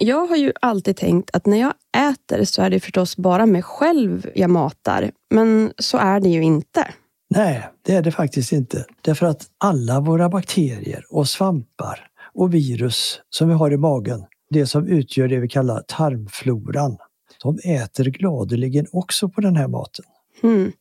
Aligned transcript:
Jag 0.00 0.26
har 0.26 0.36
ju 0.36 0.52
alltid 0.60 0.96
tänkt 0.96 1.30
att 1.32 1.46
när 1.46 1.56
jag 1.60 1.74
äter 2.10 2.44
så 2.44 2.62
är 2.62 2.70
det 2.70 2.80
förstås 2.80 3.16
bara 3.16 3.46
mig 3.46 3.62
själv 3.62 4.30
jag 4.34 4.50
matar. 4.50 5.10
Men 5.30 5.72
så 5.78 5.98
är 5.98 6.20
det 6.20 6.28
ju 6.28 6.42
inte. 6.42 6.94
Nej, 7.30 7.68
det 7.82 7.94
är 7.94 8.02
det 8.02 8.12
faktiskt 8.12 8.52
inte. 8.52 8.84
Därför 9.02 9.26
att 9.26 9.46
alla 9.58 10.00
våra 10.00 10.28
bakterier 10.28 11.04
och 11.10 11.28
svampar 11.28 12.08
och 12.34 12.54
virus 12.54 13.20
som 13.30 13.48
vi 13.48 13.54
har 13.54 13.70
i 13.70 13.76
magen, 13.76 14.24
det 14.50 14.66
som 14.66 14.88
utgör 14.88 15.28
det 15.28 15.38
vi 15.38 15.48
kallar 15.48 15.82
tarmfloran, 15.88 16.98
de 17.42 17.58
äter 17.64 18.04
gladeligen 18.04 18.86
också 18.92 19.28
på 19.28 19.40
den 19.40 19.56
här 19.56 19.68
maten. 19.68 20.04
Mm. 20.42 20.72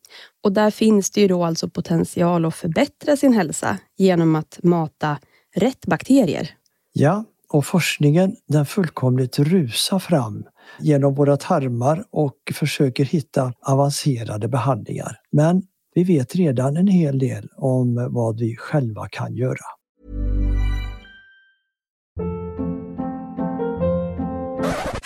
Och 0.43 0.52
där 0.52 0.71
finns 0.71 1.11
det 1.11 1.21
ju 1.21 1.27
då 1.27 1.43
alltså 1.43 1.70
potential 1.70 2.45
att 2.45 2.55
förbättra 2.55 3.18
sin 3.18 3.34
hälsa 3.34 3.77
genom 3.97 4.36
att 4.36 4.59
mata 4.63 5.18
rätt 5.55 5.86
bakterier. 5.86 6.49
Ja, 6.93 7.23
och 7.50 7.66
forskningen 7.66 8.36
den 8.47 8.65
fullkomligt 8.65 9.39
rusar 9.39 10.00
fram 10.00 10.46
genom 10.79 11.15
våra 11.15 11.38
tarmar 11.38 12.04
och 12.11 12.38
försöker 12.54 13.05
hitta 13.05 13.54
avancerade 13.61 14.47
behandlingar. 14.47 15.19
Men 15.32 15.64
vi 15.96 16.04
vet 16.04 16.36
redan 16.36 16.78
en 16.78 16.88
hel 16.88 17.19
del 17.19 17.50
om 17.55 18.10
vad 18.11 18.39
vi 18.39 18.55
själva 18.55 19.07
kan 19.10 19.36
göra. 19.36 19.65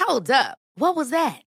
Hold 0.07 0.29
up. 0.29 0.57
What 0.79 0.95
was 0.95 1.09
that? 1.11 1.50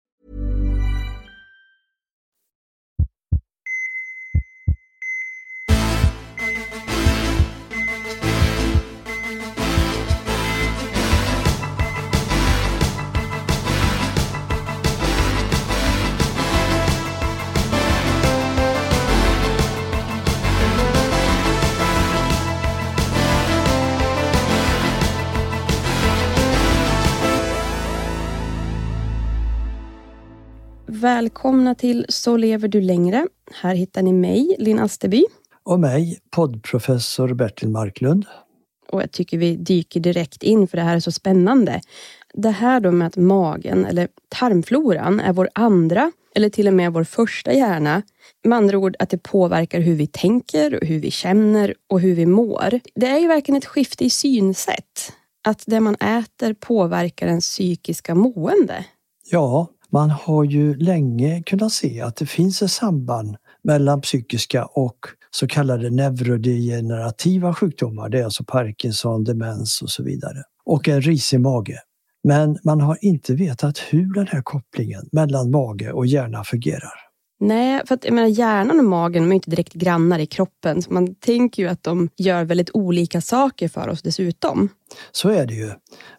Välkomna 30.93 31.75
till 31.75 32.05
Så 32.09 32.37
lever 32.37 32.67
du 32.67 32.81
längre. 32.81 33.27
Här 33.51 33.75
hittar 33.75 34.01
ni 34.01 34.13
mig, 34.13 34.55
Linn 34.59 34.79
Asterby. 34.79 35.25
Och 35.63 35.79
mig, 35.79 36.19
poddprofessor 36.29 37.33
Bertil 37.33 37.69
Marklund. 37.69 38.25
Och 38.89 39.01
jag 39.01 39.11
tycker 39.11 39.37
vi 39.37 39.55
dyker 39.55 39.99
direkt 39.99 40.43
in 40.43 40.67
för 40.67 40.77
det 40.77 40.83
här 40.83 40.95
är 40.95 40.99
så 40.99 41.11
spännande. 41.11 41.81
Det 42.33 42.49
här 42.49 42.79
då 42.79 42.91
med 42.91 43.07
att 43.07 43.17
magen, 43.17 43.85
eller 43.85 44.07
tarmfloran, 44.29 45.19
är 45.19 45.33
vår 45.33 45.49
andra 45.55 46.11
eller 46.35 46.49
till 46.49 46.67
och 46.67 46.73
med 46.73 46.93
vår 46.93 47.03
första 47.03 47.53
hjärna. 47.53 48.01
Med 48.43 48.57
andra 48.57 48.77
ord 48.77 48.95
att 48.99 49.09
det 49.09 49.23
påverkar 49.23 49.79
hur 49.79 49.95
vi 49.95 50.07
tänker, 50.07 50.79
hur 50.81 50.99
vi 50.99 51.11
känner 51.11 51.73
och 51.89 51.99
hur 51.99 52.15
vi 52.15 52.25
mår. 52.25 52.79
Det 52.95 53.07
är 53.07 53.19
ju 53.19 53.27
verkligen 53.27 53.57
ett 53.57 53.65
skifte 53.65 54.05
i 54.05 54.09
synsätt. 54.09 55.13
Att 55.43 55.63
det 55.67 55.79
man 55.79 55.95
äter 55.95 56.53
påverkar 56.53 57.27
ens 57.27 57.49
psykiska 57.49 58.15
mående. 58.15 58.85
Ja, 59.31 59.67
man 59.91 60.09
har 60.09 60.43
ju 60.43 60.75
länge 60.75 61.43
kunnat 61.43 61.71
se 61.71 62.01
att 62.01 62.15
det 62.15 62.25
finns 62.25 62.61
ett 62.61 62.71
samband 62.71 63.35
mellan 63.63 64.01
psykiska 64.01 64.65
och 64.65 64.97
så 65.31 65.47
kallade 65.47 65.89
neurodegenerativa 65.89 67.53
sjukdomar. 67.53 68.09
Det 68.09 68.19
är 68.19 68.23
alltså 68.23 68.43
Parkinson, 68.43 69.23
demens 69.23 69.81
och 69.81 69.89
så 69.89 70.03
vidare. 70.03 70.43
Och 70.65 70.87
en 70.87 71.01
risig 71.01 71.39
mage. 71.39 71.79
Men 72.23 72.57
man 72.63 72.81
har 72.81 72.97
inte 73.01 73.33
vetat 73.33 73.79
hur 73.79 74.13
den 74.13 74.27
här 74.27 74.41
kopplingen 74.41 75.09
mellan 75.11 75.51
mage 75.51 75.91
och 75.91 76.05
hjärna 76.05 76.43
fungerar. 76.43 76.93
Nej, 77.39 77.81
för 77.85 77.95
att 77.95 78.05
jag 78.05 78.13
menar, 78.13 78.27
hjärnan 78.27 78.79
och 78.79 78.85
magen 78.85 79.31
är 79.31 79.35
inte 79.35 79.49
direkt 79.49 79.73
grannar 79.73 80.19
i 80.19 80.25
kroppen. 80.25 80.81
Så 80.81 80.93
man 80.93 81.15
tänker 81.15 81.63
ju 81.63 81.69
att 81.69 81.83
de 81.83 82.09
gör 82.17 82.43
väldigt 82.43 82.69
olika 82.73 83.21
saker 83.21 83.67
för 83.67 83.89
oss 83.89 84.01
dessutom. 84.01 84.69
Så 85.11 85.29
är 85.29 85.45
det 85.45 85.53
ju. 85.53 85.71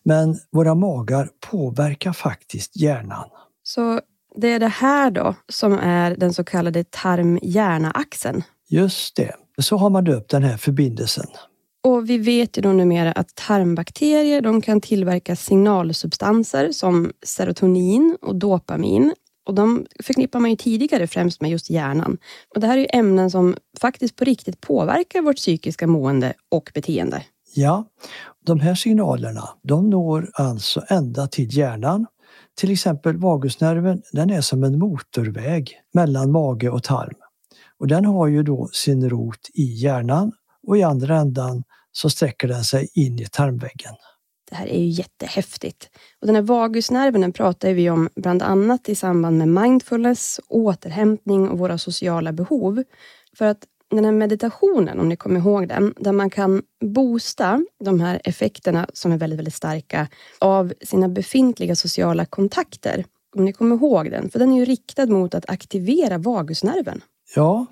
Men 0.05 0.39
våra 0.53 0.75
magar 0.75 1.29
påverkar 1.51 2.13
faktiskt 2.13 2.77
hjärnan. 2.77 3.29
Så 3.63 4.01
det 4.37 4.53
är 4.53 4.61
det 4.61 4.69
här 4.69 5.11
då 5.11 5.35
som 5.49 5.73
är 5.73 6.17
den 6.17 6.35
så 6.35 6.45
kallade 6.45 6.85
tarm-hjärna-axeln. 6.85 8.43
Just 8.69 9.17
det. 9.17 9.33
Så 9.59 9.77
har 9.77 9.91
man 9.91 10.05
döpt 10.05 10.31
den 10.31 10.43
här 10.43 10.57
förbindelsen. 10.57 11.27
Och 11.85 12.11
vi 12.11 12.19
vet 12.19 12.59
ju 12.59 12.63
då 12.63 12.73
numera 12.73 13.13
att 13.13 13.35
tarmbakterier 13.35 14.41
de 14.41 14.61
kan 14.61 14.81
tillverka 14.81 15.37
signalsubstanser 15.37 16.73
som 16.73 17.13
serotonin 17.27 18.17
och 18.23 18.37
dopamin. 18.37 19.15
Och 19.47 19.55
de 19.55 19.87
förknippar 20.03 20.41
man 20.41 20.51
ju 20.51 20.57
tidigare 20.57 21.07
främst 21.07 21.41
med 21.41 21.51
just 21.51 21.71
hjärnan. 21.71 22.19
Och 22.55 22.61
det 22.61 22.67
här 22.67 22.75
är 22.75 22.81
ju 22.81 22.87
ämnen 22.93 23.31
som 23.31 23.57
faktiskt 23.81 24.17
på 24.17 24.25
riktigt 24.25 24.61
påverkar 24.61 25.23
vårt 25.23 25.37
psykiska 25.37 25.87
mående 25.87 26.33
och 26.49 26.71
beteende. 26.75 27.23
Ja, 27.55 27.85
de 28.47 28.61
här 28.61 28.75
signalerna 28.75 29.49
de 29.63 29.91
når 29.91 30.31
alltså 30.35 30.83
ända 30.89 31.27
till 31.27 31.57
hjärnan. 31.57 32.07
Till 32.55 32.73
exempel 32.73 33.17
vagusnerven, 33.17 34.03
den 34.13 34.31
är 34.31 34.41
som 34.41 34.65
en 34.65 34.79
motorväg 34.79 35.81
mellan 35.95 36.33
mage 36.33 36.71
och 36.71 36.83
tarm. 36.83 37.15
Och 37.79 37.87
den 37.87 38.05
har 38.05 38.27
ju 38.27 38.43
då 38.43 38.69
sin 38.73 39.11
rot 39.11 39.51
i 39.55 39.63
hjärnan 39.63 40.33
och 40.67 40.79
i 40.79 40.83
andra 40.83 41.17
ändan 41.17 41.63
så 41.93 42.11
sträcker 42.11 42.49
den 42.49 42.65
sig 42.65 42.89
in 42.95 43.19
i 43.19 43.27
tarmväggen. 43.27 43.95
Det 44.51 44.57
här 44.57 44.67
är 44.67 44.79
ju 44.79 44.89
jättehäftigt. 44.89 45.91
Och 46.21 46.27
den 46.27 46.37
här 46.37 46.43
vagusnerven 46.43 47.21
den 47.21 47.33
pratar 47.33 47.73
vi 47.73 47.91
om 47.91 48.09
bland 48.17 48.43
annat 48.43 48.89
i 48.89 48.95
samband 48.95 49.39
med 49.39 49.49
mindfulness, 49.49 50.41
återhämtning 50.49 51.49
och 51.49 51.59
våra 51.59 51.79
sociala 51.79 52.33
behov. 52.33 52.83
För 53.39 53.45
att 53.45 53.65
den 53.97 54.05
här 54.05 54.13
meditationen, 54.13 55.01
om 55.01 55.09
ni 55.09 55.17
kommer 55.17 55.41
ihåg 55.41 55.69
den, 55.69 55.95
där 55.97 56.13
man 56.13 56.31
kan 56.31 56.63
boosta 56.95 57.65
de 57.85 58.01
här 58.01 58.21
effekterna 58.25 58.87
som 58.93 59.13
är 59.13 59.19
väldigt, 59.19 59.39
väldigt 59.39 59.55
starka 59.55 60.09
av 60.39 60.73
sina 60.85 61.09
befintliga 61.09 61.77
sociala 61.77 62.25
kontakter. 62.25 63.05
Om 63.37 63.45
ni 63.45 63.53
kommer 63.53 63.77
ihåg 63.77 64.11
den, 64.11 64.31
för 64.31 64.39
den 64.39 64.53
är 64.53 64.57
ju 64.57 64.65
riktad 64.65 65.07
mot 65.07 65.35
att 65.35 65.51
aktivera 65.51 66.19
vagusnerven. 66.19 67.01
Ja, 67.35 67.67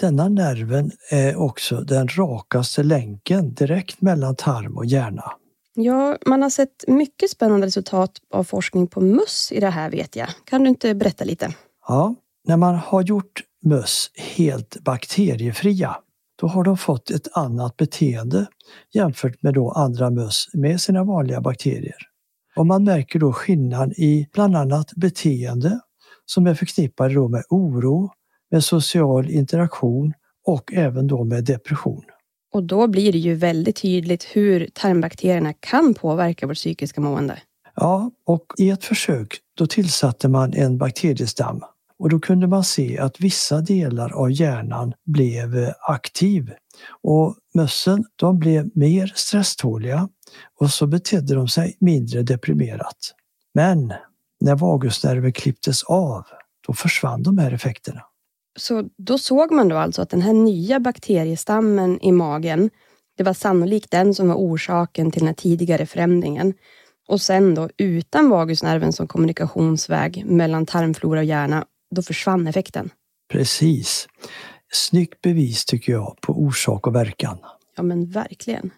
Denna 0.00 0.28
nerven 0.28 0.90
är 1.10 1.36
också 1.36 1.80
den 1.80 2.08
rakaste 2.08 2.82
länken 2.82 3.54
direkt 3.54 4.00
mellan 4.00 4.36
tarm 4.36 4.76
och 4.76 4.86
hjärna. 4.86 5.32
Ja, 5.74 6.16
man 6.26 6.42
har 6.42 6.50
sett 6.50 6.84
mycket 6.86 7.30
spännande 7.30 7.66
resultat 7.66 8.10
av 8.34 8.44
forskning 8.44 8.86
på 8.86 9.00
möss 9.00 9.52
i 9.52 9.60
det 9.60 9.70
här 9.70 9.90
vet 9.90 10.16
jag. 10.16 10.28
Kan 10.44 10.62
du 10.62 10.68
inte 10.68 10.94
berätta 10.94 11.24
lite? 11.24 11.54
Ja, 11.88 12.14
när 12.44 12.56
man 12.56 12.74
har 12.74 13.02
gjort 13.02 13.42
möss 13.62 14.10
helt 14.16 14.76
bakteriefria, 14.84 15.96
då 16.40 16.46
har 16.46 16.64
de 16.64 16.76
fått 16.76 17.10
ett 17.10 17.36
annat 17.36 17.76
beteende 17.76 18.46
jämfört 18.94 19.42
med 19.42 19.54
då 19.54 19.70
andra 19.70 20.10
möss 20.10 20.48
med 20.52 20.80
sina 20.80 21.04
vanliga 21.04 21.40
bakterier. 21.40 21.96
Och 22.56 22.66
man 22.66 22.84
märker 22.84 23.18
då 23.18 23.32
skillnad 23.32 23.92
i 23.92 24.28
bland 24.32 24.56
annat 24.56 24.92
beteende 24.96 25.80
som 26.26 26.46
är 26.46 26.54
förknippade 26.54 27.14
då 27.14 27.28
med 27.28 27.44
oro, 27.48 28.10
med 28.50 28.64
social 28.64 29.30
interaktion 29.30 30.12
och 30.46 30.72
även 30.72 31.06
då 31.06 31.24
med 31.24 31.44
depression. 31.44 32.04
Och 32.52 32.62
då 32.62 32.86
blir 32.86 33.12
det 33.12 33.18
ju 33.18 33.34
väldigt 33.34 33.76
tydligt 33.76 34.24
hur 34.24 34.68
tarmbakterierna 34.74 35.52
kan 35.52 35.94
påverka 35.94 36.46
vårt 36.46 36.56
psykiska 36.56 37.00
mående. 37.00 37.38
Ja, 37.76 38.10
och 38.26 38.46
i 38.58 38.70
ett 38.70 38.84
försök 38.84 39.38
då 39.56 39.66
tillsatte 39.66 40.28
man 40.28 40.54
en 40.54 40.78
bakteriestam 40.78 41.60
och 42.00 42.08
då 42.08 42.20
kunde 42.20 42.46
man 42.46 42.64
se 42.64 42.98
att 42.98 43.20
vissa 43.20 43.60
delar 43.60 44.12
av 44.12 44.32
hjärnan 44.32 44.92
blev 45.04 45.58
eh, 45.58 45.72
aktiv. 45.80 46.52
Och 47.02 47.36
mössen 47.54 48.04
de 48.16 48.38
blev 48.38 48.70
mer 48.74 49.12
stresståliga 49.14 50.08
och 50.60 50.70
så 50.70 50.86
betedde 50.86 51.34
de 51.34 51.48
sig 51.48 51.76
mindre 51.80 52.22
deprimerat. 52.22 53.14
Men 53.54 53.92
när 54.40 54.56
vagusnerven 54.56 55.32
klipptes 55.32 55.84
av, 55.84 56.24
då 56.66 56.72
försvann 56.72 57.22
de 57.22 57.38
här 57.38 57.52
effekterna. 57.52 58.00
Så 58.58 58.88
då 58.96 59.18
såg 59.18 59.52
man 59.52 59.68
då 59.68 59.76
alltså 59.76 60.02
att 60.02 60.10
den 60.10 60.22
här 60.22 60.32
nya 60.32 60.80
bakteriestammen 60.80 62.00
i 62.02 62.12
magen, 62.12 62.70
det 63.16 63.22
var 63.22 63.34
sannolikt 63.34 63.90
den 63.90 64.14
som 64.14 64.28
var 64.28 64.34
orsaken 64.34 65.10
till 65.10 65.24
den 65.24 65.34
tidigare 65.34 65.86
förändringen. 65.86 66.54
Och 67.08 67.20
sen 67.20 67.54
då 67.54 67.68
utan 67.76 68.28
vagusnerven 68.28 68.92
som 68.92 69.08
kommunikationsväg 69.08 70.24
mellan 70.26 70.66
tarmflora 70.66 71.18
och 71.18 71.24
hjärna, 71.24 71.64
då 71.90 72.02
försvann 72.02 72.46
effekten. 72.46 72.90
Precis. 73.32 74.08
Snyggt 74.72 75.22
bevis 75.22 75.64
tycker 75.64 75.92
jag 75.92 76.16
på 76.20 76.32
orsak 76.32 76.86
och 76.86 76.94
verkan. 76.94 77.38
Ja 77.76 77.82
men 77.82 78.10
verkligen. 78.10 78.70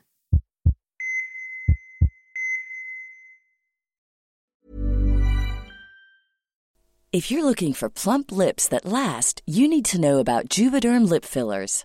If 7.15 7.31
you're 7.31 7.45
looking 7.45 7.75
for 7.75 7.91
plump 7.91 8.33
lips 8.33 8.69
that 8.69 8.87
last, 8.87 9.43
you 9.47 9.69
need 9.69 9.85
to 9.85 9.99
know 9.99 10.19
about 10.19 10.59
Juvederm 10.59 11.11
lip 11.11 11.27
fillers. 11.27 11.85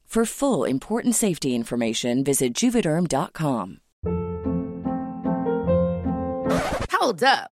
For 0.11 0.25
full 0.25 0.65
important 0.65 1.15
safety 1.15 1.55
information, 1.55 2.21
visit 2.21 2.53
juvederm.com. 2.53 3.79
Hold 6.91 7.23
up. 7.23 7.51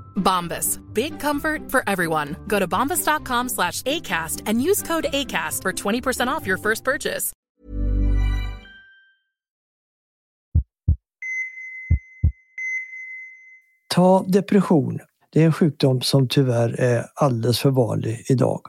Bombas. 0.15 0.79
Big 0.93 1.19
comfort 1.19 1.71
for 1.71 1.83
everyone. 1.87 2.35
Go 2.47 2.59
to 2.59 2.67
bombas.com 2.67 3.49
slash 3.49 3.81
ACAST 3.81 4.43
and 4.45 4.61
use 4.61 4.81
code 4.81 5.07
ACAST 5.13 5.61
for 5.61 5.73
20% 5.73 6.27
off 6.27 6.47
your 6.47 6.57
first 6.57 6.83
purchase. 6.83 7.33
Ta 13.93 14.23
depression. 14.27 14.99
Det 15.29 15.41
är 15.41 15.45
en 15.45 15.53
sjukdom 15.53 16.01
som 16.01 16.27
tyvärr 16.27 16.79
är 16.79 17.05
alldeles 17.15 17.59
för 17.59 17.69
vanlig 17.69 18.25
idag 18.29 18.61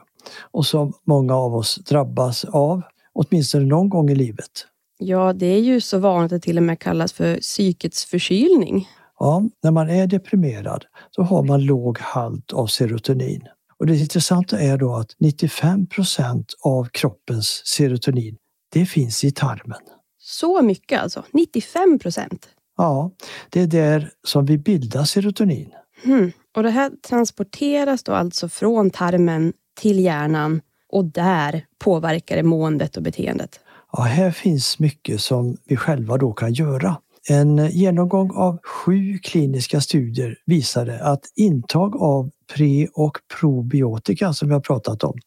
och 0.51 0.65
som 0.65 0.93
många 1.03 1.35
av 1.35 1.55
oss 1.55 1.75
drabbas 1.75 2.45
av, 2.45 2.81
åtminstone 3.13 3.65
någon 3.65 3.89
gång 3.89 4.09
i 4.09 4.15
livet. 4.15 4.67
Ja, 4.97 5.33
det 5.33 5.45
är 5.45 5.59
ju 5.59 5.81
så 5.81 5.97
vanligt 5.97 6.33
att 6.33 6.41
det 6.41 6.45
till 6.45 6.57
och 6.57 6.63
med 6.63 6.79
kallas 6.79 7.13
för 7.13 7.37
psykets 7.37 8.05
förkylning. 8.05 8.87
Ja, 9.23 9.43
när 9.63 9.71
man 9.71 9.89
är 9.89 10.07
deprimerad 10.07 10.85
då 11.15 11.23
har 11.23 11.43
man 11.43 11.65
låg 11.65 11.99
halt 11.99 12.53
av 12.53 12.67
serotonin. 12.67 13.41
Och 13.79 13.85
det 13.85 13.97
intressanta 13.97 14.59
är 14.59 14.77
då 14.77 14.95
att 14.95 15.15
95 15.19 15.87
procent 15.87 16.53
av 16.61 16.85
kroppens 16.85 17.61
serotonin 17.65 18.37
det 18.73 18.85
finns 18.85 19.23
i 19.23 19.31
tarmen. 19.31 19.79
Så 20.19 20.61
mycket 20.61 21.01
alltså? 21.01 21.23
95 21.31 21.99
procent? 21.99 22.47
Ja, 22.77 23.11
det 23.49 23.61
är 23.61 23.67
där 23.67 24.09
som 24.23 24.45
vi 24.45 24.57
bildar 24.57 25.03
serotonin. 25.03 25.69
Hmm. 26.03 26.31
Och 26.55 26.63
det 26.63 26.69
här 26.69 26.91
transporteras 27.07 28.03
då 28.03 28.11
alltså 28.11 28.49
från 28.49 28.89
tarmen 28.89 29.53
till 29.81 29.99
hjärnan 29.99 30.61
och 30.89 31.05
där 31.05 31.65
påverkar 31.79 32.35
det 32.35 32.43
måendet 32.43 32.97
och 32.97 33.03
beteendet. 33.03 33.59
Ja, 33.91 34.03
här 34.03 34.31
finns 34.31 34.79
mycket 34.79 35.21
som 35.21 35.57
vi 35.65 35.77
själva 35.77 36.17
då 36.17 36.33
kan 36.33 36.53
göra. 36.53 36.97
En 37.29 37.69
genomgång 37.71 38.31
av 38.31 38.59
sju 38.63 39.17
kliniska 39.17 39.81
studier 39.81 40.37
visade 40.45 41.03
att 41.03 41.21
intag 41.35 41.95
av 41.95 42.31
pre 42.55 42.87
och 42.93 43.17
probiotika 43.39 44.33
som 44.33 44.47
vi 44.47 44.53
har 44.53 44.61
pratat 44.61 45.03
om, 45.03 45.17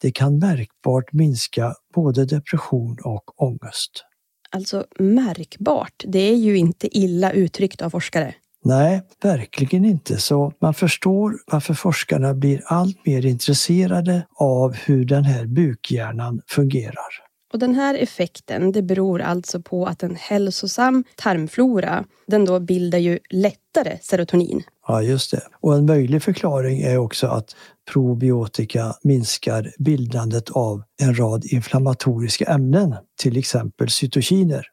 det 0.00 0.10
kan 0.10 0.38
märkbart 0.38 1.12
minska 1.12 1.74
både 1.94 2.24
depression 2.24 2.96
och 3.04 3.42
ångest. 3.42 4.04
Alltså 4.50 4.86
märkbart, 4.98 6.04
det 6.06 6.18
är 6.18 6.36
ju 6.36 6.56
inte 6.56 6.98
illa 6.98 7.32
uttryckt 7.32 7.82
av 7.82 7.90
forskare. 7.90 8.34
Nej, 8.64 9.02
verkligen 9.22 9.84
inte. 9.84 10.16
Så 10.16 10.52
man 10.60 10.74
förstår 10.74 11.34
varför 11.46 11.74
forskarna 11.74 12.34
blir 12.34 12.62
allt 12.66 13.06
mer 13.06 13.26
intresserade 13.26 14.26
av 14.36 14.74
hur 14.74 15.04
den 15.04 15.24
här 15.24 15.46
bukhjärnan 15.46 16.40
fungerar. 16.46 17.23
Och 17.54 17.60
den 17.60 17.74
här 17.74 17.94
effekten 17.94 18.72
det 18.72 18.82
beror 18.82 19.20
alltså 19.20 19.62
på 19.62 19.86
att 19.86 20.02
en 20.02 20.16
hälsosam 20.16 21.04
tarmflora 21.16 22.04
den 22.26 22.44
då 22.44 22.60
bildar 22.60 22.98
ju 22.98 23.18
lättare 23.30 23.98
serotonin. 24.02 24.62
Ja, 24.88 25.02
just 25.02 25.30
det. 25.30 25.40
Och 25.60 25.74
en 25.74 25.86
möjlig 25.86 26.22
förklaring 26.22 26.80
är 26.80 26.98
också 26.98 27.26
att 27.26 27.56
probiotika 27.92 28.94
minskar 29.02 29.72
bildandet 29.78 30.50
av 30.50 30.82
en 31.02 31.18
rad 31.18 31.44
inflammatoriska 31.44 32.44
ämnen, 32.44 32.94
till 33.22 33.36
exempel 33.36 33.90
cytokiner. 33.90 34.66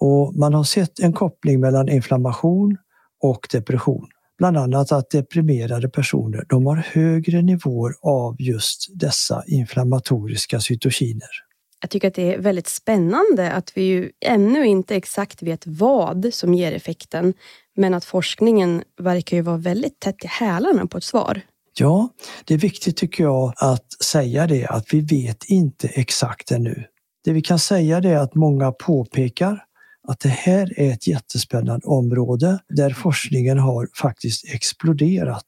Och 0.00 0.34
man 0.34 0.54
har 0.54 0.64
sett 0.64 0.98
en 0.98 1.12
koppling 1.12 1.60
mellan 1.60 1.88
inflammation 1.88 2.76
och 3.22 3.48
depression. 3.52 4.08
Bland 4.38 4.58
annat 4.58 4.92
att 4.92 5.10
deprimerade 5.10 5.88
personer 5.88 6.44
de 6.48 6.66
har 6.66 6.76
högre 6.76 7.42
nivåer 7.42 7.92
av 8.02 8.36
just 8.38 8.86
dessa 8.94 9.42
inflammatoriska 9.46 10.60
cytokiner. 10.60 11.47
Jag 11.80 11.90
tycker 11.90 12.08
att 12.08 12.14
det 12.14 12.34
är 12.34 12.38
väldigt 12.38 12.68
spännande 12.68 13.52
att 13.52 13.72
vi 13.76 13.82
ju 13.82 14.10
ännu 14.20 14.66
inte 14.66 14.96
exakt 14.96 15.42
vet 15.42 15.66
vad 15.66 16.34
som 16.34 16.54
ger 16.54 16.72
effekten, 16.72 17.34
men 17.76 17.94
att 17.94 18.04
forskningen 18.04 18.82
verkar 19.00 19.36
ju 19.36 19.42
vara 19.42 19.56
väldigt 19.56 20.00
tätt 20.00 20.24
i 20.24 20.26
hälarna 20.26 20.86
på 20.86 20.98
ett 20.98 21.04
svar. 21.04 21.40
Ja, 21.78 22.08
det 22.44 22.54
är 22.54 22.58
viktigt 22.58 22.96
tycker 22.96 23.24
jag 23.24 23.52
att 23.56 24.02
säga 24.04 24.46
det 24.46 24.66
att 24.66 24.94
vi 24.94 25.00
vet 25.00 25.44
inte 25.44 25.88
exakt 25.88 26.50
ännu. 26.50 26.84
Det 27.24 27.32
vi 27.32 27.42
kan 27.42 27.58
säga 27.58 27.98
är 27.98 28.16
att 28.16 28.34
många 28.34 28.72
påpekar 28.72 29.64
att 30.08 30.20
det 30.20 30.28
här 30.28 30.80
är 30.80 30.92
ett 30.92 31.06
jättespännande 31.06 31.86
område 31.86 32.58
där 32.68 32.90
forskningen 32.90 33.58
har 33.58 33.88
faktiskt 33.94 34.54
exploderat. 34.54 35.46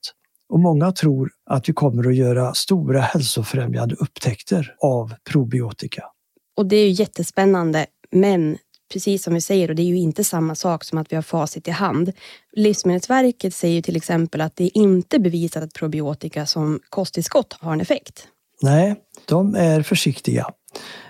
Och 0.48 0.60
många 0.60 0.92
tror 0.92 1.30
att 1.50 1.68
vi 1.68 1.72
kommer 1.72 2.08
att 2.08 2.16
göra 2.16 2.54
stora 2.54 3.00
hälsofrämjande 3.00 3.94
upptäckter 3.94 4.74
av 4.80 5.14
probiotika. 5.30 6.04
Och 6.56 6.66
det 6.66 6.76
är 6.76 6.86
ju 6.86 6.90
jättespännande, 6.90 7.86
men 8.10 8.58
precis 8.92 9.22
som 9.22 9.34
vi 9.34 9.40
säger, 9.40 9.68
och 9.68 9.74
det 9.74 9.82
är 9.82 9.86
ju 9.86 9.98
inte 9.98 10.24
samma 10.24 10.54
sak 10.54 10.84
som 10.84 10.98
att 10.98 11.12
vi 11.12 11.16
har 11.16 11.22
facit 11.22 11.68
i 11.68 11.70
hand. 11.70 12.12
Livsmedelsverket 12.52 13.54
säger 13.54 13.82
till 13.82 13.96
exempel 13.96 14.40
att 14.40 14.56
det 14.56 14.64
är 14.64 14.76
inte 14.76 15.18
bevisat 15.18 15.62
att 15.62 15.72
probiotika 15.72 16.46
som 16.46 16.80
kosttillskott 16.88 17.56
har 17.60 17.72
en 17.72 17.80
effekt. 17.80 18.26
Nej, 18.62 18.96
de 19.24 19.54
är 19.54 19.82
försiktiga. 19.82 20.46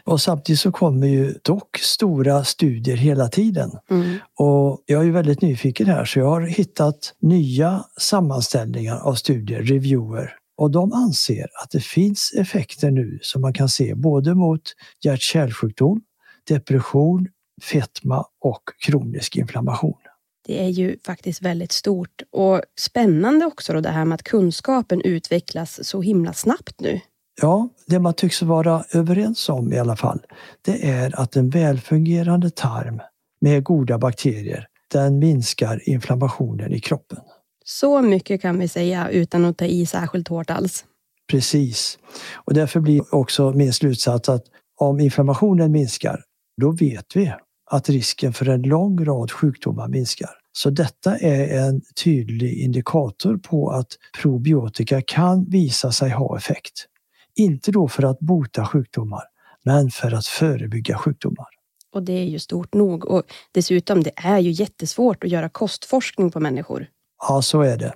Och 0.04 0.20
samtidigt 0.20 0.60
så 0.60 0.72
kommer 0.72 1.06
ju 1.06 1.34
dock 1.42 1.78
stora 1.78 2.44
studier 2.44 2.96
hela 2.96 3.28
tiden. 3.28 3.70
Mm. 3.90 4.18
Och 4.38 4.82
jag 4.86 5.06
är 5.06 5.10
väldigt 5.10 5.42
nyfiken 5.42 5.86
här 5.86 6.04
så 6.04 6.18
jag 6.18 6.26
har 6.26 6.40
hittat 6.40 7.14
nya 7.20 7.84
sammanställningar 7.98 8.98
av 8.98 9.14
studier, 9.14 9.62
reviewer, 9.62 10.32
och 10.60 10.70
de 10.70 10.92
anser 10.92 11.46
att 11.62 11.70
det 11.70 11.80
finns 11.80 12.32
effekter 12.36 12.90
nu 12.90 13.18
som 13.22 13.42
man 13.42 13.52
kan 13.52 13.68
se 13.68 13.94
både 13.94 14.34
mot 14.34 14.62
hjärt-kärlsjukdom, 15.04 16.00
depression, 16.48 17.28
fetma 17.62 18.24
och 18.40 18.62
kronisk 18.86 19.36
inflammation. 19.36 19.98
Det 20.46 20.64
är 20.64 20.68
ju 20.68 20.98
faktiskt 21.06 21.42
väldigt 21.42 21.72
stort 21.72 22.22
och 22.32 22.62
spännande 22.80 23.46
också 23.46 23.72
då 23.72 23.80
det 23.80 23.88
här 23.88 24.04
med 24.04 24.14
att 24.14 24.22
kunskapen 24.22 25.00
utvecklas 25.00 25.88
så 25.88 26.02
himla 26.02 26.32
snabbt 26.32 26.80
nu. 26.80 27.00
Ja, 27.40 27.68
det 27.86 27.98
man 27.98 28.14
tycks 28.14 28.42
vara 28.42 28.84
överens 28.92 29.48
om 29.48 29.72
i 29.72 29.78
alla 29.78 29.96
fall, 29.96 30.20
det 30.62 30.90
är 30.90 31.20
att 31.20 31.36
en 31.36 31.50
välfungerande 31.50 32.50
tarm 32.50 33.00
med 33.40 33.64
goda 33.64 33.98
bakterier, 33.98 34.66
den 34.92 35.18
minskar 35.18 35.88
inflammationen 35.88 36.72
i 36.72 36.80
kroppen. 36.80 37.18
Så 37.64 38.02
mycket 38.02 38.42
kan 38.42 38.58
vi 38.58 38.68
säga 38.68 39.08
utan 39.08 39.44
att 39.44 39.58
ta 39.58 39.64
i 39.64 39.86
särskilt 39.86 40.28
hårt 40.28 40.50
alls. 40.50 40.84
Precis. 41.30 41.98
Och 42.34 42.54
därför 42.54 42.80
blir 42.80 43.14
också 43.14 43.52
min 43.52 43.72
slutsats 43.72 44.28
att 44.28 44.44
om 44.76 45.00
inflammationen 45.00 45.72
minskar, 45.72 46.24
då 46.60 46.70
vet 46.70 47.16
vi 47.16 47.32
att 47.70 47.88
risken 47.88 48.32
för 48.32 48.48
en 48.48 48.62
lång 48.62 49.04
rad 49.04 49.30
sjukdomar 49.30 49.88
minskar. 49.88 50.30
Så 50.52 50.70
detta 50.70 51.18
är 51.18 51.68
en 51.68 51.80
tydlig 52.04 52.62
indikator 52.62 53.36
på 53.36 53.70
att 53.70 53.88
probiotika 54.22 55.02
kan 55.02 55.44
visa 55.44 55.92
sig 55.92 56.10
ha 56.10 56.36
effekt. 56.36 56.86
Inte 57.34 57.72
då 57.72 57.88
för 57.88 58.02
att 58.02 58.18
bota 58.18 58.66
sjukdomar, 58.66 59.22
men 59.64 59.90
för 59.90 60.14
att 60.14 60.26
förebygga 60.26 60.98
sjukdomar. 60.98 61.46
Och 61.92 62.02
det 62.02 62.12
är 62.12 62.24
ju 62.24 62.38
stort 62.38 62.74
nog. 62.74 63.04
Och 63.04 63.22
dessutom, 63.52 64.02
det 64.02 64.12
är 64.16 64.38
ju 64.38 64.50
jättesvårt 64.50 65.24
att 65.24 65.30
göra 65.30 65.48
kostforskning 65.48 66.30
på 66.30 66.40
människor. 66.40 66.86
Ja, 67.28 67.42
så 67.42 67.62
är 67.62 67.76
det. 67.76 67.94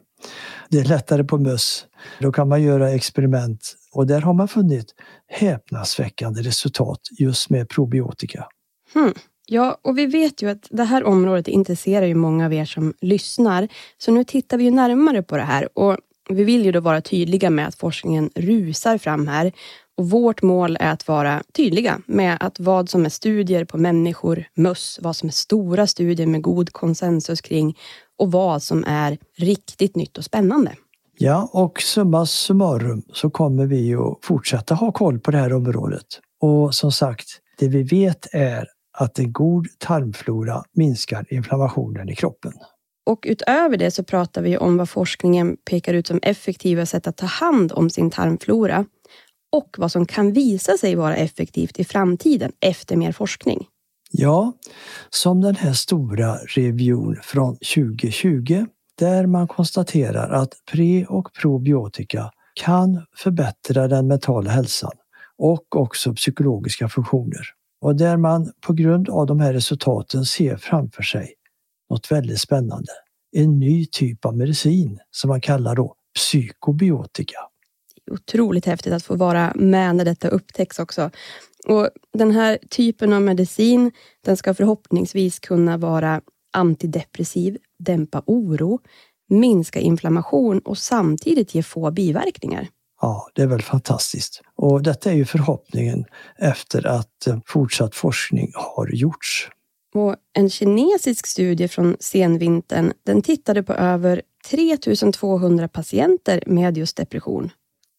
Det 0.69 0.79
är 0.79 0.85
lättare 0.85 1.25
på 1.25 1.39
möss. 1.39 1.87
Då 2.19 2.33
kan 2.33 2.49
man 2.49 2.63
göra 2.63 2.91
experiment 2.91 3.75
och 3.93 4.07
där 4.07 4.21
har 4.21 4.35
man 4.35 4.49
funnit 4.49 4.95
häpnadsväckande 5.27 6.43
resultat 6.43 7.01
just 7.19 7.51
med 7.51 7.69
probiotika. 7.69 8.47
Hmm. 8.95 9.15
Ja, 9.47 9.79
och 9.83 9.99
vi 9.99 10.07
vet 10.07 10.43
ju 10.43 10.51
att 10.51 10.69
det 10.71 10.85
här 10.85 11.05
området 11.05 11.49
intresserar 11.49 12.07
ju 12.07 12.15
många 12.15 12.47
av 12.47 12.53
er 12.53 12.65
som 12.65 12.95
lyssnar. 13.01 13.69
Så 13.99 14.13
nu 14.13 14.25
tittar 14.25 14.57
vi 14.59 14.65
ju 14.65 14.71
närmare 14.71 15.23
på 15.23 15.37
det 15.37 15.43
här 15.43 15.79
och 15.79 15.97
vi 16.29 16.45
vill 16.45 16.65
ju 16.65 16.73
då 16.73 16.81
vara 16.81 17.01
tydliga 17.01 17.51
med 17.51 17.69
att 17.69 17.75
forskningen 17.75 18.31
rusar 18.35 18.99
fram 18.99 19.29
här. 19.29 19.53
Och 19.97 20.11
vårt 20.11 20.43
mål 20.43 20.77
är 20.81 20.91
att 20.91 21.09
vara 21.09 21.43
tydliga 21.53 22.01
med 22.07 22.37
att 22.41 22.61
vad 22.61 22.91
som 22.91 23.05
är 23.05 23.09
studier 23.09 23.65
på 23.65 23.79
människor, 23.79 24.45
möss, 24.55 24.99
vad 25.03 25.17
som 25.17 25.29
är 25.29 25.33
stora 25.33 25.87
studier 25.87 26.27
med 26.27 26.43
god 26.43 26.73
konsensus 26.73 27.41
kring 27.41 27.79
och 28.19 28.33
vad 28.33 28.63
som 28.63 28.85
är 28.87 29.19
riktigt 29.39 29.97
nytt 29.97 30.19
och 30.19 30.25
spännande. 30.25 30.73
Ja, 31.19 31.51
och 31.53 31.81
summa 31.81 32.27
summarum 32.27 33.03
så 33.13 33.31
kommer 33.31 33.67
vi 33.67 33.95
att 33.95 34.19
fortsätta 34.23 34.75
ha 34.75 34.93
koll 34.93 35.21
på 35.21 35.31
det 35.31 35.39
här 35.39 35.53
området. 35.53 36.07
Och 36.41 36.75
som 36.75 36.93
sagt, 36.93 37.29
det 37.59 37.69
vi 37.69 37.83
vet 37.83 38.35
är 38.35 38.67
att 38.99 39.19
en 39.19 39.33
god 39.33 39.67
tarmflora 39.79 40.63
minskar 40.75 41.27
inflammationen 41.31 42.09
i 42.09 42.15
kroppen. 42.15 42.53
Och 43.07 43.25
utöver 43.29 43.77
det 43.77 43.91
så 43.91 44.05
pratar 44.05 44.43
vi 44.43 44.57
om 44.57 44.77
vad 44.77 44.89
forskningen 44.89 45.57
pekar 45.71 45.95
ut 45.95 46.07
som 46.07 46.21
effektiva 46.23 46.87
sätt 46.87 47.07
att 47.07 47.17
ta 47.17 47.27
hand 47.27 47.73
om 47.73 47.91
sin 47.91 48.11
tarmflora 48.11 48.87
och 49.53 49.75
vad 49.79 49.93
som 49.93 50.07
kan 50.07 50.33
visa 50.33 50.77
sig 50.77 50.95
vara 50.95 51.17
effektivt 51.17 51.79
i 51.79 51.85
framtiden 51.85 52.53
efter 52.61 52.97
mer 52.97 53.13
forskning. 53.13 53.67
Ja, 54.17 54.53
som 55.11 55.41
den 55.41 55.57
här 55.57 55.73
stora 55.73 56.37
reviewn 56.37 57.21
från 57.23 57.57
2020 57.57 58.67
där 58.99 59.27
man 59.27 59.49
konstaterar 59.49 60.31
att 60.31 60.53
pre 60.73 61.07
och 61.07 61.33
probiotika 61.33 62.31
kan 62.55 63.07
förbättra 63.17 63.89
den 63.89 64.07
mentala 64.07 64.51
hälsan 64.51 64.91
och 65.39 65.77
också 65.77 66.15
psykologiska 66.15 66.89
funktioner. 66.89 67.43
Och 67.81 67.97
där 67.97 68.17
man 68.17 68.53
på 68.67 68.73
grund 68.73 69.09
av 69.09 69.27
de 69.27 69.41
här 69.41 69.53
resultaten 69.53 70.25
ser 70.25 70.57
framför 70.57 71.03
sig 71.03 71.35
något 71.91 72.13
väldigt 72.13 72.41
spännande. 72.41 72.93
En 73.37 73.59
ny 73.59 73.87
typ 73.87 74.25
av 74.25 74.37
medicin 74.37 74.99
som 75.11 75.29
man 75.29 75.41
kallar 75.41 75.77
då 75.77 75.95
psykobiotika. 76.15 77.39
Otroligt 78.11 78.67
häftigt 78.67 78.93
att 78.93 79.05
få 79.05 79.17
vara 79.17 79.53
med 79.55 79.97
när 79.97 80.05
detta 80.05 80.29
upptäcks 80.29 80.79
också. 80.79 81.11
Och 81.67 81.89
Den 82.13 82.31
här 82.31 82.59
typen 82.71 83.13
av 83.13 83.23
medicin 83.23 83.93
den 84.25 84.37
ska 84.37 84.55
förhoppningsvis 84.55 85.39
kunna 85.39 85.77
vara 85.77 86.21
antidepressiv, 86.53 87.59
dämpa 87.79 88.23
oro, 88.27 88.81
minska 89.29 89.81
inflammation 89.81 90.59
och 90.59 90.79
samtidigt 90.79 91.55
ge 91.55 91.63
få 91.63 91.91
biverkningar. 91.91 92.69
Ja, 93.01 93.29
det 93.33 93.43
är 93.43 93.47
väl 93.47 93.63
fantastiskt. 93.63 94.43
Och 94.57 94.83
detta 94.83 95.11
är 95.11 95.15
ju 95.15 95.25
förhoppningen 95.25 96.05
efter 96.39 96.87
att 96.87 97.27
eh, 97.27 97.39
fortsatt 97.47 97.95
forskning 97.95 98.53
har 98.55 98.89
gjorts. 98.93 99.51
Och 99.95 100.17
en 100.33 100.51
kinesisk 100.51 101.27
studie 101.27 101.69
från 101.69 101.97
senvintern 102.01 102.93
den 103.07 103.23
tittade 103.23 103.63
på 103.63 103.73
över 103.73 104.23
3200 104.51 105.69
patienter 105.69 106.43
med 106.47 106.79
just 106.79 106.97
depression. 106.97 107.51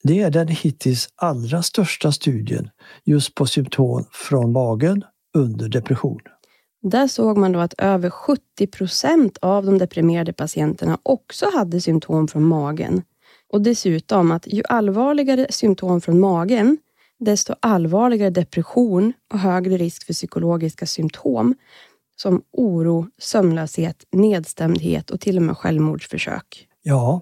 Det 0.08 0.22
är 0.22 0.32
den 0.32 0.48
hittills 0.48 1.10
allra 1.16 1.64
största 1.64 2.12
studien 2.12 2.70
just 3.04 3.36
på 3.36 3.46
symptom 3.46 4.06
från 4.12 4.52
magen 4.52 5.04
under 5.36 5.70
depression. 5.70 6.20
Där 6.82 7.08
såg 7.08 7.38
man 7.38 7.52
då 7.52 7.60
att 7.60 7.74
över 7.78 8.10
70 8.10 8.68
procent 8.68 9.38
av 9.42 9.66
de 9.66 9.78
deprimerade 9.78 10.34
patienterna 10.34 10.98
också 11.04 11.46
hade 11.54 11.82
symptom 11.82 12.28
från 12.28 12.44
magen. 12.44 13.02
Och 13.54 13.62
dessutom 13.62 14.32
att 14.32 14.48
ju 14.48 14.64
allvarligare 14.70 15.48
symptom 15.50 16.02
från 16.02 16.20
magen, 16.20 16.78
desto 17.20 17.56
allvarligare 17.60 18.30
depression 18.30 19.14
och 19.34 19.40
högre 19.40 19.78
risk 19.78 20.06
för 20.06 20.14
psykologiska 20.14 20.86
symptom 20.86 21.56
som 22.16 22.42
oro, 22.52 23.08
sömnlöshet, 23.18 24.06
nedstämdhet 24.12 25.10
och 25.10 25.20
till 25.20 25.38
och 25.38 25.44
med 25.44 25.58
självmordsförsök. 25.58 26.68
Ja, 26.84 27.22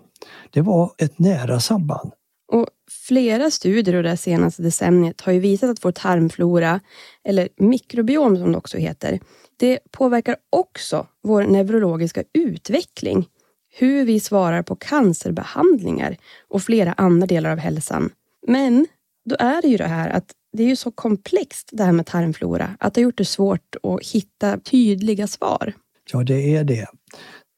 det 0.52 0.62
var 0.62 0.92
ett 0.98 1.20
nära 1.20 1.60
samband. 1.60 2.12
Och 2.53 2.67
flera 3.07 3.51
studier 3.51 4.03
det 4.03 4.17
senaste 4.17 4.62
decenniet 4.62 5.22
har 5.22 5.33
ju 5.33 5.39
visat 5.39 5.69
att 5.69 5.86
vår 5.86 5.91
tarmflora, 5.91 6.79
eller 7.24 7.50
mikrobiom 7.57 8.38
som 8.38 8.51
det 8.51 8.57
också 8.57 8.77
heter, 8.77 9.19
det 9.57 9.79
påverkar 9.91 10.36
också 10.50 11.07
vår 11.24 11.43
neurologiska 11.43 12.24
utveckling, 12.33 13.27
hur 13.75 14.05
vi 14.05 14.19
svarar 14.19 14.63
på 14.63 14.75
cancerbehandlingar 14.75 16.17
och 16.50 16.63
flera 16.63 16.93
andra 16.93 17.27
delar 17.27 17.51
av 17.51 17.57
hälsan. 17.57 18.10
Men 18.48 18.88
då 19.25 19.36
är 19.39 19.62
det 19.62 19.67
ju 19.67 19.77
det 19.77 19.88
här 19.88 20.10
att 20.10 20.31
det 20.57 20.63
är 20.63 20.67
ju 20.67 20.75
så 20.75 20.91
komplext 20.91 21.69
det 21.72 21.83
här 21.83 21.91
med 21.91 22.05
tarmflora, 22.05 22.75
att 22.79 22.93
det 22.93 23.01
har 23.01 23.03
gjort 23.03 23.17
det 23.17 23.25
svårt 23.25 23.75
att 23.83 24.07
hitta 24.07 24.60
tydliga 24.60 25.27
svar. 25.27 25.74
Ja, 26.12 26.24
det 26.24 26.55
är 26.55 26.63
det. 26.63 26.88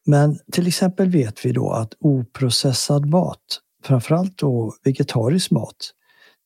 Men 0.05 0.39
till 0.51 0.67
exempel 0.67 1.09
vet 1.09 1.45
vi 1.45 1.51
då 1.51 1.71
att 1.71 1.93
oprocessad 1.99 3.05
mat, 3.05 3.61
framförallt 3.85 4.37
då 4.37 4.73
vegetarisk 4.83 5.51
mat, 5.51 5.91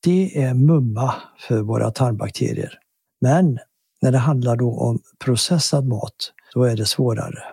det 0.04 0.42
är 0.44 0.54
mumma 0.54 1.14
för 1.40 1.62
våra 1.62 1.92
tarmbakterier. 1.92 2.80
Men 3.22 3.60
när 4.02 4.12
det 4.12 4.18
handlar 4.18 4.56
då 4.56 4.80
om 4.80 5.00
processad 5.20 5.88
mat, 5.88 6.34
då 6.54 6.64
är 6.64 6.76
det 6.76 6.86
svårare. 6.86 7.44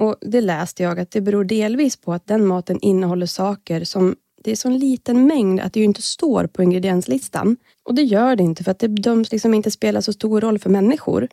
Och 0.00 0.16
Det 0.20 0.40
läste 0.40 0.82
jag 0.82 1.00
att 1.00 1.10
det 1.10 1.20
beror 1.20 1.44
delvis 1.44 1.96
på 1.96 2.12
att 2.12 2.26
den 2.26 2.46
maten 2.46 2.78
innehåller 2.80 3.26
saker 3.26 3.84
som 3.84 4.16
det 4.44 4.50
är 4.50 4.56
så 4.56 4.68
liten 4.68 5.26
mängd 5.26 5.60
att 5.60 5.72
det 5.72 5.80
ju 5.80 5.86
inte 5.86 6.02
står 6.02 6.46
på 6.46 6.62
ingredienslistan. 6.62 7.56
Och 7.84 7.94
det 7.94 8.02
gör 8.02 8.36
det 8.36 8.42
inte 8.42 8.64
för 8.64 8.70
att 8.70 8.78
det 8.78 8.88
bedöms 8.88 9.32
liksom 9.32 9.54
inte 9.54 9.70
spela 9.70 10.02
så 10.02 10.12
stor 10.12 10.40
roll 10.40 10.58
för 10.58 10.70
människor. 10.70 11.28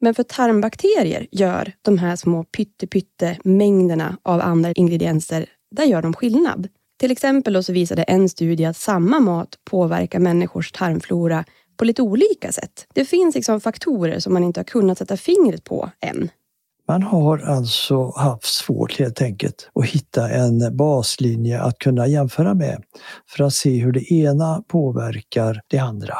Men 0.00 0.14
för 0.14 0.22
tarmbakterier 0.22 1.26
gör 1.30 1.72
de 1.82 1.98
här 1.98 2.16
små 2.16 2.44
pytte, 2.44 2.86
pytte 2.86 3.38
mängderna 3.44 4.16
av 4.22 4.40
andra 4.40 4.72
ingredienser, 4.72 5.46
där 5.70 5.84
gör 5.84 6.02
de 6.02 6.12
skillnad. 6.12 6.68
Till 7.00 7.10
exempel 7.10 7.64
så 7.64 7.72
visade 7.72 8.02
en 8.02 8.28
studie 8.28 8.64
att 8.64 8.76
samma 8.76 9.20
mat 9.20 9.48
påverkar 9.70 10.18
människors 10.18 10.72
tarmflora 10.72 11.44
på 11.76 11.84
lite 11.84 12.02
olika 12.02 12.52
sätt. 12.52 12.86
Det 12.94 13.04
finns 13.04 13.34
liksom 13.34 13.60
faktorer 13.60 14.18
som 14.18 14.32
man 14.32 14.44
inte 14.44 14.60
har 14.60 14.64
kunnat 14.64 14.98
sätta 14.98 15.16
fingret 15.16 15.64
på 15.64 15.90
än. 16.00 16.28
Man 16.88 17.02
har 17.02 17.38
alltså 17.38 18.12
haft 18.16 18.44
svårt 18.44 18.98
helt 18.98 19.22
enkelt 19.22 19.70
att 19.74 19.86
hitta 19.86 20.30
en 20.30 20.76
baslinje 20.76 21.60
att 21.60 21.78
kunna 21.78 22.06
jämföra 22.06 22.54
med 22.54 22.82
för 23.28 23.44
att 23.44 23.54
se 23.54 23.78
hur 23.78 23.92
det 23.92 24.12
ena 24.12 24.62
påverkar 24.68 25.60
det 25.68 25.78
andra. 25.78 26.14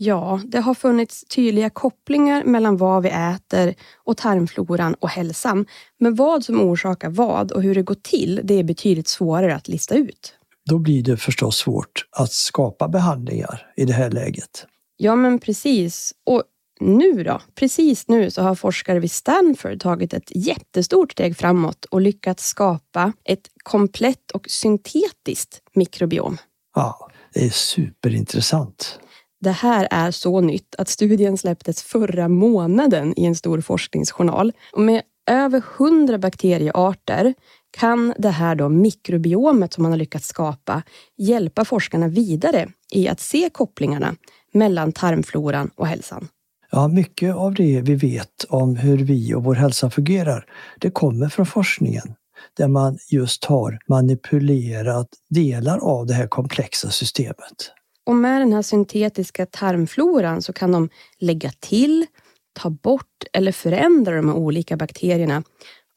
Ja, 0.00 0.40
det 0.44 0.58
har 0.58 0.74
funnits 0.74 1.24
tydliga 1.24 1.70
kopplingar 1.70 2.44
mellan 2.44 2.76
vad 2.76 3.02
vi 3.02 3.08
äter 3.08 3.74
och 4.04 4.16
tarmfloran 4.16 4.94
och 4.94 5.08
hälsan. 5.08 5.66
Men 5.98 6.14
vad 6.14 6.44
som 6.44 6.60
orsakar 6.60 7.10
vad 7.10 7.52
och 7.52 7.62
hur 7.62 7.74
det 7.74 7.82
går 7.82 7.96
till, 8.02 8.40
det 8.44 8.54
är 8.54 8.64
betydligt 8.64 9.08
svårare 9.08 9.54
att 9.54 9.68
lista 9.68 9.94
ut. 9.94 10.34
Då 10.64 10.78
blir 10.78 11.02
det 11.02 11.16
förstås 11.16 11.56
svårt 11.56 12.06
att 12.12 12.32
skapa 12.32 12.88
behandlingar 12.88 13.72
i 13.76 13.84
det 13.84 13.92
här 13.92 14.10
läget. 14.10 14.66
Ja, 14.96 15.16
men 15.16 15.38
precis. 15.38 16.12
Och 16.26 16.42
nu 16.80 17.24
då? 17.24 17.40
Precis 17.54 18.08
nu 18.08 18.30
så 18.30 18.42
har 18.42 18.54
forskare 18.54 19.00
vid 19.00 19.12
Stanford 19.12 19.80
tagit 19.80 20.14
ett 20.14 20.32
jättestort 20.34 21.12
steg 21.12 21.36
framåt 21.36 21.84
och 21.84 22.00
lyckats 22.00 22.48
skapa 22.48 23.12
ett 23.24 23.48
komplett 23.62 24.30
och 24.30 24.46
syntetiskt 24.48 25.62
mikrobiom. 25.74 26.36
Ja, 26.74 27.10
det 27.34 27.44
är 27.44 27.50
superintressant. 27.50 29.00
Det 29.40 29.50
här 29.50 29.88
är 29.90 30.10
så 30.10 30.40
nytt 30.40 30.74
att 30.78 30.88
studien 30.88 31.38
släpptes 31.38 31.82
förra 31.82 32.28
månaden 32.28 33.14
i 33.16 33.24
en 33.24 33.34
stor 33.34 33.60
forskningsjournal. 33.60 34.52
Och 34.72 34.82
med 34.82 35.02
över 35.30 35.62
hundra 35.78 36.18
bakteriearter 36.18 37.34
kan 37.70 38.14
det 38.18 38.30
här 38.30 38.54
då 38.54 38.68
mikrobiomet 38.68 39.72
som 39.72 39.82
man 39.82 39.92
har 39.92 39.98
lyckats 39.98 40.28
skapa 40.28 40.82
hjälpa 41.16 41.64
forskarna 41.64 42.08
vidare 42.08 42.68
i 42.92 43.08
att 43.08 43.20
se 43.20 43.50
kopplingarna 43.52 44.14
mellan 44.52 44.92
tarmfloran 44.92 45.70
och 45.74 45.86
hälsan. 45.86 46.28
Ja, 46.70 46.88
mycket 46.88 47.34
av 47.34 47.54
det 47.54 47.80
vi 47.80 47.94
vet 47.94 48.44
om 48.48 48.76
hur 48.76 48.98
vi 48.98 49.34
och 49.34 49.44
vår 49.44 49.54
hälsa 49.54 49.90
fungerar, 49.90 50.46
det 50.78 50.90
kommer 50.90 51.28
från 51.28 51.46
forskningen 51.46 52.14
där 52.56 52.68
man 52.68 52.98
just 53.10 53.44
har 53.44 53.78
manipulerat 53.88 55.08
delar 55.30 55.78
av 55.78 56.06
det 56.06 56.14
här 56.14 56.26
komplexa 56.26 56.90
systemet. 56.90 57.72
Och 58.08 58.14
med 58.14 58.40
den 58.40 58.52
här 58.52 58.62
syntetiska 58.62 59.46
tarmfloran 59.46 60.42
så 60.42 60.52
kan 60.52 60.72
de 60.72 60.88
lägga 61.18 61.50
till, 61.60 62.06
ta 62.52 62.70
bort 62.70 63.24
eller 63.32 63.52
förändra 63.52 64.16
de 64.16 64.34
olika 64.34 64.76
bakterierna. 64.76 65.42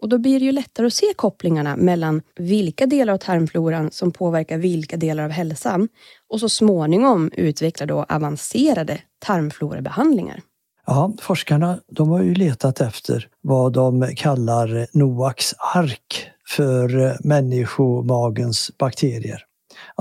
Och 0.01 0.09
då 0.09 0.17
blir 0.17 0.39
det 0.39 0.45
ju 0.45 0.51
lättare 0.51 0.87
att 0.87 0.93
se 0.93 1.05
kopplingarna 1.15 1.75
mellan 1.75 2.21
vilka 2.35 2.85
delar 2.85 3.13
av 3.13 3.17
tarmfloran 3.17 3.91
som 3.91 4.11
påverkar 4.11 4.57
vilka 4.57 4.97
delar 4.97 5.23
av 5.23 5.29
hälsan 5.29 5.87
och 6.29 6.39
så 6.39 6.49
småningom 6.49 7.31
utveckla 7.33 7.85
då 7.85 8.05
avancerade 8.09 9.01
tarmflorabehandlingar. 9.19 10.41
Ja, 10.85 11.13
forskarna 11.21 11.79
de 11.87 12.09
har 12.09 12.21
ju 12.21 12.33
letat 12.33 12.81
efter 12.81 13.27
vad 13.41 13.73
de 13.73 14.13
kallar 14.15 14.97
Noaks 14.97 15.53
ark 15.75 16.29
för 16.47 17.17
människomagens 17.27 18.71
bakterier. 18.77 19.45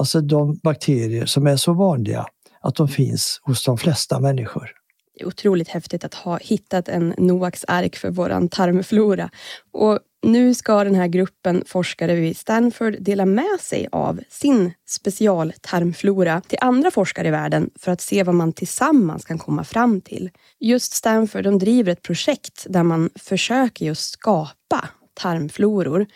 Alltså 0.01 0.21
de 0.21 0.61
bakterier 0.63 1.27
som 1.27 1.47
är 1.47 1.57
så 1.57 1.73
vanliga 1.73 2.27
att 2.61 2.75
de 2.75 2.89
finns 2.89 3.41
hos 3.43 3.65
de 3.65 3.79
flesta 3.79 4.21
människor. 4.21 4.71
Det 5.15 5.23
är 5.23 5.27
otroligt 5.27 5.69
häftigt 5.69 6.05
att 6.05 6.15
ha 6.15 6.39
hittat 6.39 6.89
en 6.89 7.15
Noaks 7.19 7.65
ark 7.69 7.97
för 7.97 8.11
vår 8.11 8.49
tarmflora. 8.49 9.31
Och 9.73 9.99
nu 10.23 10.55
ska 10.55 10.85
den 10.85 10.95
här 10.95 11.07
gruppen 11.07 11.63
forskare 11.67 12.15
vid 12.15 12.37
Stanford 12.37 12.97
dela 13.01 13.27
med 13.27 13.61
sig 13.61 13.89
av 13.93 14.21
sin 14.29 14.73
specialtarmflora 14.89 16.41
till 16.41 16.59
andra 16.61 16.91
forskare 16.91 17.29
i 17.29 17.31
världen 17.31 17.71
för 17.79 17.93
att 17.93 18.01
se 18.01 18.23
vad 18.23 18.35
man 18.35 18.53
tillsammans 18.53 19.25
kan 19.25 19.39
komma 19.39 19.65
fram 19.65 20.01
till. 20.01 20.31
Just 20.61 20.93
Stanford 20.93 21.45
de 21.45 21.59
driver 21.59 21.93
ett 21.93 22.03
projekt 22.03 22.67
där 22.69 22.83
man 22.83 23.11
försöker 23.15 23.87
just 23.87 24.13
skapa 24.13 24.89
tarmfloror 25.15 26.07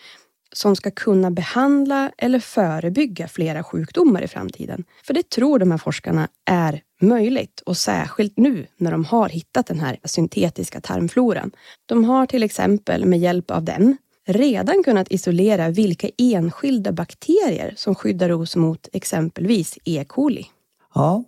som 0.57 0.75
ska 0.75 0.91
kunna 0.91 1.31
behandla 1.31 2.11
eller 2.17 2.39
förebygga 2.39 3.27
flera 3.27 3.63
sjukdomar 3.63 4.21
i 4.21 4.27
framtiden. 4.27 4.83
För 5.03 5.13
det 5.13 5.29
tror 5.29 5.59
de 5.59 5.71
här 5.71 5.77
forskarna 5.77 6.27
är 6.45 6.81
möjligt 7.01 7.61
och 7.65 7.77
särskilt 7.77 8.37
nu 8.37 8.67
när 8.77 8.91
de 8.91 9.05
har 9.05 9.29
hittat 9.29 9.67
den 9.67 9.79
här 9.79 9.97
syntetiska 10.03 10.81
tarmfloran. 10.81 11.51
De 11.85 12.03
har 12.03 12.25
till 12.25 12.43
exempel 12.43 13.05
med 13.05 13.19
hjälp 13.19 13.51
av 13.51 13.63
den 13.63 13.97
redan 14.27 14.83
kunnat 14.83 15.11
isolera 15.11 15.69
vilka 15.69 16.09
enskilda 16.17 16.91
bakterier 16.91 17.73
som 17.77 17.95
skyddar 17.95 18.31
oss 18.31 18.55
mot 18.55 18.87
exempelvis 18.93 19.77
E. 19.85 20.05
coli. 20.07 20.45
Ja, 20.93 21.23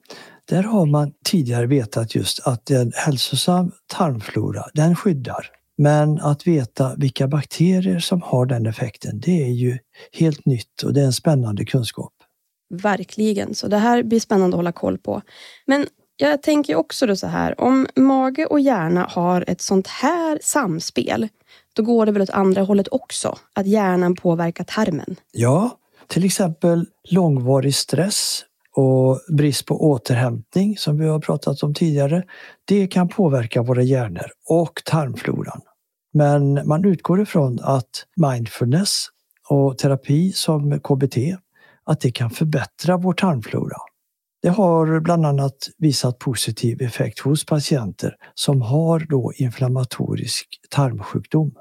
där 0.45 0.63
har 0.63 0.85
man 0.85 1.11
tidigare 1.25 1.65
vetat 1.65 2.15
just 2.15 2.47
att 2.47 2.69
en 2.69 2.91
hälsosam 2.95 3.71
tarmflora, 3.87 4.65
den 4.73 4.95
skyddar. 4.95 5.56
Men 5.77 6.19
att 6.19 6.47
veta 6.47 6.95
vilka 6.95 7.27
bakterier 7.27 7.99
som 7.99 8.21
har 8.21 8.45
den 8.45 8.65
effekten, 8.65 9.19
det 9.19 9.43
är 9.43 9.51
ju 9.51 9.77
helt 10.13 10.45
nytt 10.45 10.83
och 10.83 10.93
det 10.93 11.01
är 11.01 11.05
en 11.05 11.13
spännande 11.13 11.65
kunskap. 11.65 12.13
Verkligen, 12.69 13.55
så 13.55 13.67
det 13.67 13.77
här 13.77 14.03
blir 14.03 14.19
spännande 14.19 14.55
att 14.55 14.59
hålla 14.59 14.71
koll 14.71 14.97
på. 14.97 15.21
Men 15.65 15.87
jag 16.17 16.43
tänker 16.43 16.75
också 16.75 17.07
då 17.07 17.15
så 17.15 17.27
här, 17.27 17.61
om 17.61 17.87
mage 17.95 18.45
och 18.45 18.59
hjärna 18.59 19.07
har 19.09 19.43
ett 19.47 19.61
sånt 19.61 19.87
här 19.87 20.39
samspel, 20.41 21.27
då 21.73 21.83
går 21.83 22.05
det 22.05 22.11
väl 22.11 22.21
åt 22.21 22.29
andra 22.29 22.61
hållet 22.61 22.87
också, 22.91 23.37
att 23.53 23.67
hjärnan 23.67 24.15
påverkar 24.15 24.63
tarmen? 24.63 25.15
Ja, 25.31 25.77
till 26.07 26.25
exempel 26.25 26.85
långvarig 27.09 27.75
stress 27.75 28.43
och 28.75 29.19
brist 29.29 29.65
på 29.65 29.89
återhämtning 29.89 30.77
som 30.77 30.97
vi 30.97 31.07
har 31.07 31.19
pratat 31.19 31.63
om 31.63 31.73
tidigare. 31.73 32.23
Det 32.65 32.87
kan 32.87 33.07
påverka 33.07 33.61
våra 33.61 33.81
hjärnor 33.81 34.25
och 34.49 34.81
tarmfloran. 34.85 35.61
Men 36.13 36.67
man 36.67 36.85
utgår 36.85 37.21
ifrån 37.21 37.59
att 37.61 38.05
mindfulness 38.15 39.05
och 39.49 39.77
terapi 39.77 40.31
som 40.31 40.79
KBT, 40.79 41.17
att 41.83 41.99
det 41.99 42.11
kan 42.11 42.29
förbättra 42.29 42.97
vår 42.97 43.13
tarmflora. 43.13 43.77
Det 44.41 44.49
har 44.49 44.99
bland 44.99 45.25
annat 45.25 45.69
visat 45.77 46.19
positiv 46.19 46.81
effekt 46.81 47.19
hos 47.19 47.45
patienter 47.45 48.15
som 48.33 48.61
har 48.61 48.99
då 48.99 49.33
inflammatorisk 49.35 50.47
tarmsjukdom. 50.69 51.51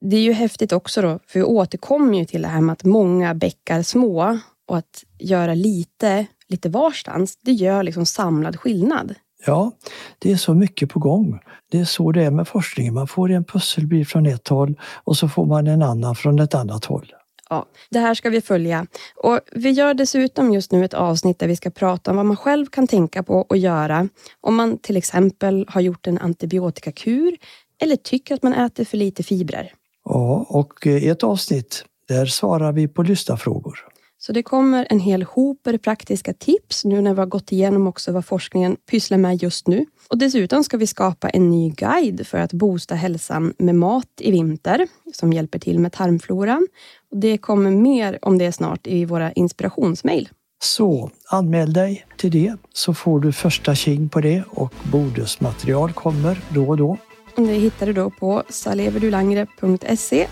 Det 0.00 0.16
är 0.16 0.20
ju 0.20 0.32
häftigt 0.32 0.72
också 0.72 1.02
då, 1.02 1.18
för 1.26 1.38
vi 1.38 1.42
återkommer 1.42 2.18
ju 2.18 2.24
till 2.24 2.42
det 2.42 2.48
här 2.48 2.60
med 2.60 2.72
att 2.72 2.84
många 2.84 3.34
bäckar 3.34 3.82
små 3.82 4.38
och 4.66 4.76
att 4.76 5.04
göra 5.18 5.54
lite, 5.54 6.26
lite 6.48 6.68
varstans, 6.68 7.38
det 7.42 7.52
gör 7.52 7.82
liksom 7.82 8.06
samlad 8.06 8.56
skillnad. 8.56 9.14
Ja, 9.46 9.72
det 10.18 10.32
är 10.32 10.36
så 10.36 10.54
mycket 10.54 10.90
på 10.90 10.98
gång. 10.98 11.40
Det 11.70 11.80
är 11.80 11.84
så 11.84 12.12
det 12.12 12.24
är 12.24 12.30
med 12.30 12.48
forskningen. 12.48 12.94
Man 12.94 13.08
får 13.08 13.30
en 13.30 13.44
pusselbit 13.44 14.08
från 14.08 14.26
ett 14.26 14.48
håll 14.48 14.80
och 15.04 15.16
så 15.16 15.28
får 15.28 15.46
man 15.46 15.66
en 15.66 15.82
annan 15.82 16.14
från 16.14 16.38
ett 16.38 16.54
annat 16.54 16.84
håll. 16.84 17.12
Ja, 17.50 17.66
det 17.90 17.98
här 17.98 18.14
ska 18.14 18.30
vi 18.30 18.40
följa. 18.40 18.86
Och 19.16 19.40
Vi 19.52 19.70
gör 19.70 19.94
dessutom 19.94 20.52
just 20.52 20.72
nu 20.72 20.84
ett 20.84 20.94
avsnitt 20.94 21.38
där 21.38 21.48
vi 21.48 21.56
ska 21.56 21.70
prata 21.70 22.10
om 22.10 22.16
vad 22.16 22.26
man 22.26 22.36
själv 22.36 22.66
kan 22.66 22.86
tänka 22.86 23.22
på 23.22 23.34
och 23.34 23.56
göra 23.56 24.08
om 24.40 24.54
man 24.54 24.78
till 24.78 24.96
exempel 24.96 25.66
har 25.68 25.80
gjort 25.80 26.06
en 26.06 26.18
antibiotikakur 26.18 27.36
eller 27.78 27.96
tycker 27.96 28.34
att 28.34 28.42
man 28.42 28.52
äter 28.52 28.84
för 28.84 28.96
lite 28.96 29.22
fibrer. 29.22 29.72
Ja, 30.04 30.46
och 30.48 30.86
i 30.86 31.08
ett 31.08 31.24
avsnitt 31.24 31.84
där 32.08 32.26
svarar 32.26 32.72
vi 32.72 32.88
på 32.88 33.02
lyssnarfrågor. 33.02 33.78
Så 34.26 34.32
det 34.32 34.42
kommer 34.42 34.86
en 34.90 35.00
hel 35.00 35.22
hoper 35.22 35.78
praktiska 35.78 36.34
tips 36.34 36.84
nu 36.84 37.00
när 37.00 37.14
vi 37.14 37.18
har 37.18 37.26
gått 37.26 37.52
igenom 37.52 37.86
också 37.86 38.12
vad 38.12 38.24
forskningen 38.24 38.76
pysslar 38.90 39.18
med 39.18 39.42
just 39.42 39.68
nu. 39.68 39.86
Och 40.08 40.18
dessutom 40.18 40.64
ska 40.64 40.76
vi 40.76 40.86
skapa 40.86 41.28
en 41.28 41.50
ny 41.50 41.70
guide 41.70 42.26
för 42.26 42.38
att 42.38 42.52
boosta 42.52 42.94
hälsan 42.94 43.54
med 43.58 43.74
mat 43.74 44.08
i 44.20 44.30
vinter 44.30 44.86
som 45.14 45.32
hjälper 45.32 45.58
till 45.58 45.78
med 45.78 45.92
tarmfloran. 45.92 46.66
Och 47.10 47.16
det 47.16 47.38
kommer 47.38 47.70
mer 47.70 48.18
om 48.22 48.38
det 48.38 48.52
snart 48.52 48.86
i 48.86 49.04
våra 49.04 49.32
inspirationsmail. 49.32 50.28
Så 50.62 51.10
anmäl 51.28 51.72
dig 51.72 52.06
till 52.16 52.30
det 52.30 52.56
så 52.72 52.94
får 52.94 53.20
du 53.20 53.32
första 53.32 53.74
king 53.74 54.08
på 54.08 54.20
det 54.20 54.42
och 54.50 54.74
bodusmaterial 54.92 55.92
kommer 55.92 56.40
då 56.54 56.68
och 56.68 56.76
då. 56.76 56.96
Det 57.36 57.42
hittar 57.42 57.86
du 57.86 57.92
då 57.92 58.10
på 58.10 58.42
saleverdulangre.se 58.48 60.26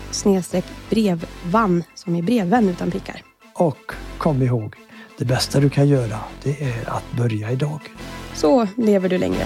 brevvann 0.89 1.83
som 1.95 2.15
är 2.15 2.21
brevvän 2.21 2.69
utan 2.69 2.91
prickar. 2.91 3.32
Och 3.53 3.91
kom 4.17 4.41
ihåg, 4.41 4.75
det 5.17 5.25
bästa 5.25 5.59
du 5.59 5.69
kan 5.69 5.87
göra 5.87 6.19
det 6.43 6.61
är 6.61 6.89
att 6.89 7.11
börja 7.17 7.51
idag. 7.51 7.79
Så 8.33 8.67
lever 8.77 9.09
du 9.09 9.17
längre. 9.17 9.45